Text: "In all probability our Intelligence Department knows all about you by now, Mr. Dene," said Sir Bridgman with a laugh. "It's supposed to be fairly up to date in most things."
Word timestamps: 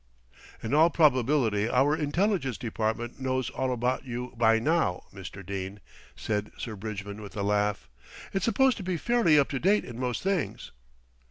"In 0.63 0.73
all 0.73 0.89
probability 0.89 1.69
our 1.69 1.95
Intelligence 1.95 2.57
Department 2.57 3.19
knows 3.19 3.51
all 3.51 3.71
about 3.71 4.03
you 4.03 4.33
by 4.35 4.57
now, 4.57 5.03
Mr. 5.13 5.45
Dene," 5.45 5.79
said 6.15 6.51
Sir 6.57 6.75
Bridgman 6.75 7.21
with 7.21 7.37
a 7.37 7.43
laugh. 7.43 7.87
"It's 8.33 8.45
supposed 8.45 8.77
to 8.77 8.83
be 8.83 8.97
fairly 8.97 9.37
up 9.37 9.49
to 9.49 9.59
date 9.59 9.85
in 9.85 9.99
most 9.99 10.23
things." 10.23 10.71